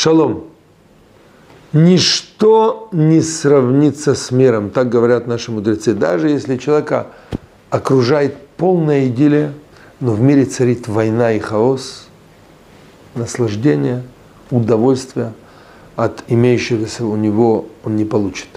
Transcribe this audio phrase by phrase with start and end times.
[0.00, 0.44] Шалом.
[1.74, 5.92] Ничто не сравнится с миром, так говорят наши мудрецы.
[5.92, 7.08] Даже если человека
[7.68, 9.52] окружает полная идиллия,
[10.00, 12.08] но в мире царит война и хаос,
[13.14, 14.02] наслаждение,
[14.50, 15.34] удовольствие
[15.96, 18.48] от имеющегося у него он не получит.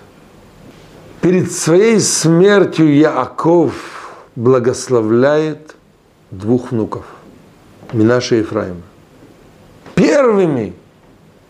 [1.19, 5.75] Перед своей смертью Яаков благословляет
[6.31, 7.03] двух внуков,
[7.91, 8.81] Минаша и Ефраима.
[9.93, 10.73] Первыми,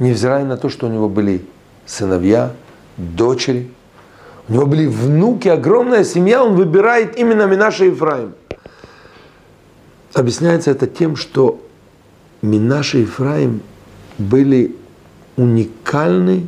[0.04, 1.46] невзирая на то, что у него были
[1.86, 2.52] сыновья,
[2.98, 3.70] дочери,
[4.48, 8.34] у него были внуки, огромная семья, он выбирает именно Минаша и Ефраим.
[10.14, 11.62] Объясняется это тем, что
[12.42, 13.62] Минаша и Ефраим
[14.18, 14.76] были
[15.38, 16.48] уникальны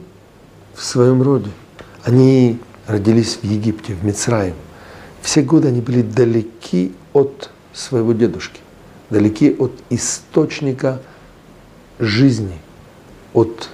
[0.76, 1.49] в своем роде.
[2.04, 4.55] Они родились в Египте, в Мицраим.
[5.22, 8.60] Все годы они были далеки от своего дедушки,
[9.10, 11.02] далеки от источника
[11.98, 12.60] жизни,
[13.36, 13.70] от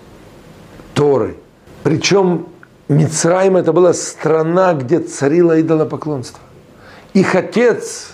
[0.93, 1.37] Торы.
[1.83, 2.47] Причем
[2.89, 6.41] Мицраим это была страна, где царило идолопоклонство.
[7.13, 8.13] Их отец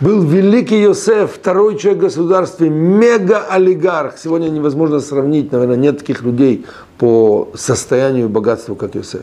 [0.00, 4.18] был великий Йосеф, второй человек в государстве, мега-олигарх.
[4.18, 6.66] Сегодня невозможно сравнить, наверное, нет таких людей
[6.98, 9.22] по состоянию и богатству, как Йосеф.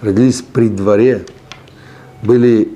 [0.00, 1.26] Родились при дворе,
[2.22, 2.72] были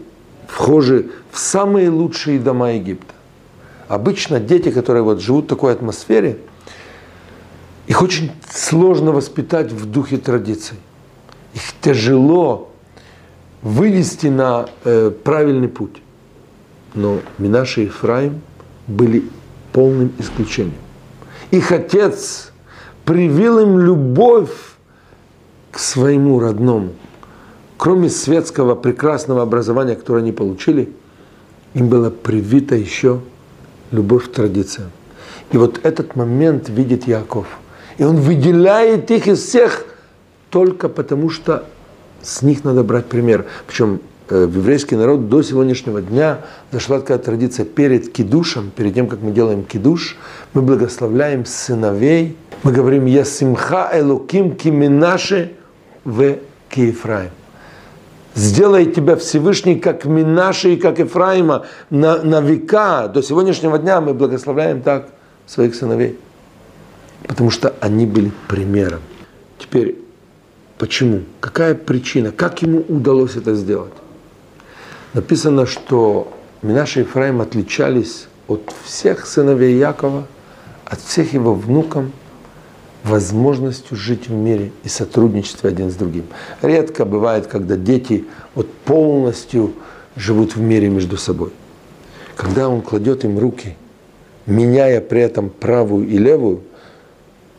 [0.46, 3.14] вхожи в самые лучшие дома Египта.
[3.88, 6.38] Обычно дети, которые вот живут в такой атмосфере,
[7.86, 10.78] их очень сложно воспитать в духе традиций.
[11.54, 12.70] Их тяжело
[13.62, 16.00] вывести на э, правильный путь
[16.94, 18.40] но Минаша и Ефраим
[18.86, 19.24] были
[19.72, 20.74] полным исключением.
[21.50, 22.52] Их отец
[23.04, 24.50] привил им любовь
[25.70, 26.90] к своему родному.
[27.76, 30.92] Кроме светского прекрасного образования, которое они получили,
[31.74, 33.20] им было привита еще
[33.90, 34.90] любовь к традициям.
[35.52, 37.46] И вот этот момент видит Яков.
[38.00, 39.84] И он выделяет их из всех
[40.50, 41.66] только потому, что
[42.22, 43.46] с них надо брать пример.
[43.68, 44.00] Причем
[44.30, 49.20] Э, в еврейский народ до сегодняшнего дня зашла такая традиция перед кидушем, перед тем, как
[49.22, 50.16] мы делаем кидуш,
[50.54, 55.52] мы благословляем сыновей, мы говорим «Ясимха элуким киминаше
[56.04, 56.36] в
[56.68, 57.30] Киефраим».
[58.36, 64.14] Сделай тебя Всевышний, как Минаши и как Ефраима, на, на века, до сегодняшнего дня мы
[64.14, 65.08] благословляем так
[65.46, 66.16] своих сыновей.
[67.26, 69.00] Потому что они были примером.
[69.58, 69.98] Теперь,
[70.78, 71.22] почему?
[71.40, 72.32] Какая причина?
[72.32, 73.92] Как ему удалось это сделать?
[75.14, 76.32] написано, что
[76.62, 80.26] Минаша и Ефраим отличались от всех сыновей Якова,
[80.84, 82.12] от всех его внукам
[83.04, 86.24] возможностью жить в мире и сотрудничестве один с другим.
[86.60, 89.72] Редко бывает, когда дети вот полностью
[90.16, 91.50] живут в мире между собой.
[92.36, 93.76] Когда он кладет им руки,
[94.46, 96.62] меняя при этом правую и левую,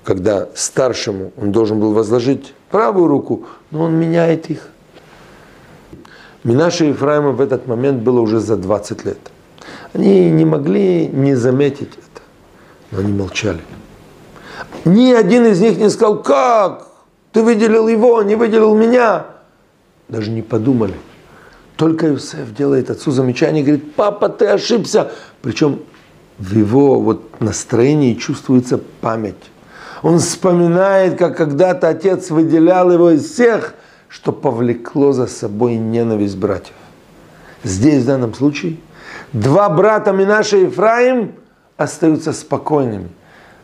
[0.04, 4.68] когда старшему он должен был возложить правую руку, но он меняет их–
[6.44, 9.20] Минаша и Ефраима в этот момент было уже за 20 лет.
[9.94, 12.22] Они не могли не заметить это,
[12.90, 13.62] но они молчали.
[14.86, 16.88] Ни один из них не сказал, как?
[17.32, 19.28] Ты выделил его, не выделил меня.
[20.10, 20.96] Даже не подумали.
[21.76, 25.12] Только Юсеф делает отцу замечание говорит, папа, ты ошибся.
[25.42, 25.82] Причем
[26.40, 29.51] в его вот настроении чувствуется память.
[30.02, 33.76] Он вспоминает, как когда-то отец выделял его из всех–
[34.12, 36.76] что повлекло за собой ненависть братьев.
[37.64, 38.78] Здесь в данном случае
[39.32, 41.34] два брата Минаша и Ефраим
[41.78, 43.10] остаются спокойными.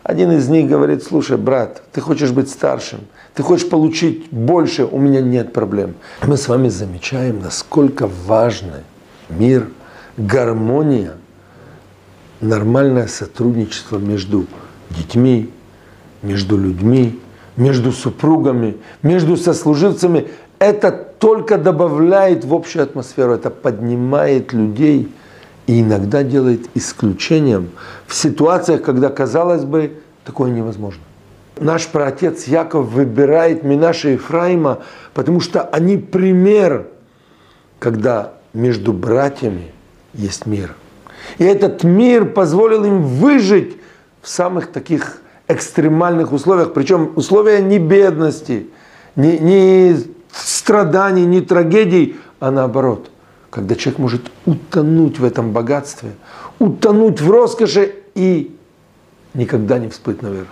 [0.03, 3.01] Один из них говорит, слушай, брат, ты хочешь быть старшим,
[3.33, 5.95] ты хочешь получить больше, у меня нет проблем.
[6.25, 8.83] Мы с вами замечаем, насколько важно
[9.27, 9.67] мир,
[10.15, 11.15] гармония,
[12.39, 14.47] нормальное сотрудничество между
[14.91, 15.51] детьми,
[16.21, 17.19] между людьми,
[17.55, 20.29] между супругами, между сослуживцами,
[20.59, 25.11] это только добавляет в общую атмосферу, это поднимает людей
[25.67, 27.69] и иногда делает исключением
[28.07, 31.01] в ситуациях, когда, казалось бы, такое невозможно.
[31.59, 34.79] Наш праотец Яков выбирает Минаша и Ефраима,
[35.13, 36.87] потому что они пример,
[37.79, 39.71] когда между братьями
[40.13, 40.75] есть мир.
[41.37, 43.77] И этот мир позволил им выжить
[44.21, 48.67] в самых таких экстремальных условиях, причем условия не бедности,
[49.15, 49.97] не, не
[50.31, 53.09] страданий, не трагедий, а наоборот,
[53.49, 56.11] когда человек может утонуть в этом богатстве,
[56.59, 58.55] утонуть в роскоши и
[59.33, 60.47] никогда не всплыть наверх.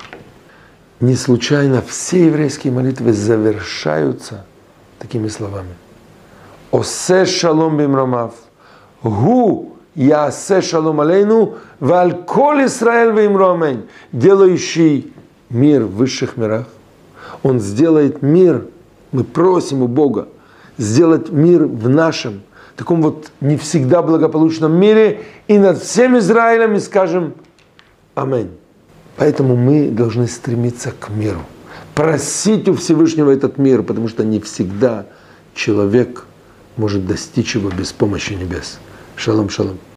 [1.02, 4.46] Не случайно все еврейские молитвы завершаются
[4.98, 5.76] такими словами.
[6.72, 8.34] Осе шалом бимрамав,
[9.04, 15.14] гу Ясе шалом алейну, валь кол Исраэль вимромень, делающий
[15.50, 16.68] мир в высших мирах.
[17.44, 18.68] Он сделает мир,
[19.12, 20.28] мы просим у Бога,
[20.78, 22.42] сделать мир в нашем,
[22.76, 27.34] таком вот не всегда благополучном мире, и над всем Израилем и скажем
[28.16, 28.52] Аминь.
[29.18, 31.42] Поэтому мы должны стремиться к миру,
[31.94, 35.06] просить у Всевышнего этот мир, потому что не всегда
[35.54, 36.26] человек
[36.78, 38.80] может достичь его без помощи небес.
[39.16, 39.86] Шалом, шалом.